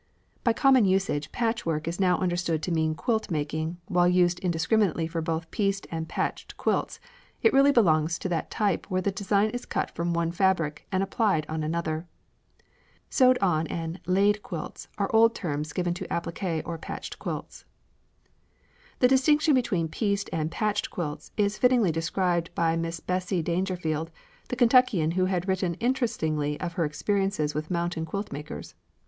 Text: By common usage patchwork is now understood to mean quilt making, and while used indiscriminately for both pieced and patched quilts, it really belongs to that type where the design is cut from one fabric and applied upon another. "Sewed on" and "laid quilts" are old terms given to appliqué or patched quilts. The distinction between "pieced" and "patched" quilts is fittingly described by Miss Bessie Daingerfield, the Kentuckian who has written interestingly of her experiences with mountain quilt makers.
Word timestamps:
By 0.43 0.51
common 0.53 0.85
usage 0.85 1.31
patchwork 1.31 1.87
is 1.87 1.99
now 1.99 2.17
understood 2.17 2.63
to 2.63 2.71
mean 2.71 2.95
quilt 2.95 3.29
making, 3.29 3.77
and 3.85 3.95
while 3.95 4.07
used 4.07 4.39
indiscriminately 4.39 5.05
for 5.05 5.21
both 5.21 5.51
pieced 5.51 5.85
and 5.91 6.09
patched 6.09 6.57
quilts, 6.57 6.99
it 7.43 7.53
really 7.53 7.71
belongs 7.71 8.17
to 8.17 8.29
that 8.29 8.49
type 8.49 8.87
where 8.89 9.03
the 9.03 9.11
design 9.11 9.51
is 9.51 9.67
cut 9.67 9.91
from 9.91 10.11
one 10.11 10.31
fabric 10.31 10.87
and 10.91 11.03
applied 11.03 11.43
upon 11.43 11.61
another. 11.61 12.07
"Sewed 13.11 13.37
on" 13.43 13.67
and 13.67 13.99
"laid 14.07 14.41
quilts" 14.41 14.87
are 14.97 15.15
old 15.15 15.35
terms 15.35 15.71
given 15.71 15.93
to 15.93 16.07
appliqué 16.07 16.63
or 16.65 16.79
patched 16.79 17.19
quilts. 17.19 17.65
The 19.01 19.07
distinction 19.07 19.53
between 19.53 19.87
"pieced" 19.87 20.31
and 20.33 20.49
"patched" 20.49 20.89
quilts 20.89 21.31
is 21.37 21.59
fittingly 21.59 21.91
described 21.91 22.49
by 22.55 22.75
Miss 22.75 22.99
Bessie 23.01 23.43
Daingerfield, 23.43 24.09
the 24.49 24.55
Kentuckian 24.55 25.11
who 25.11 25.25
has 25.25 25.47
written 25.47 25.75
interestingly 25.75 26.59
of 26.59 26.73
her 26.73 26.85
experiences 26.85 27.53
with 27.53 27.69
mountain 27.69 28.07
quilt 28.07 28.31
makers. 28.31 28.73